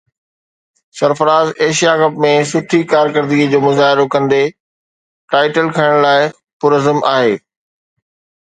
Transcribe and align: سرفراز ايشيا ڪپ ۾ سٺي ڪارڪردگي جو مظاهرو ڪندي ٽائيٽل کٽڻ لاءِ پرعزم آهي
سرفراز 0.99 1.47
ايشيا 1.65 1.91
ڪپ 1.99 2.15
۾ 2.25 2.31
سٺي 2.51 2.79
ڪارڪردگي 2.93 3.45
جو 3.53 3.59
مظاهرو 3.67 4.05
ڪندي 4.15 4.41
ٽائيٽل 5.35 5.71
کٽڻ 5.77 6.01
لاءِ 6.07 6.33
پرعزم 6.61 7.07
آهي 7.15 7.41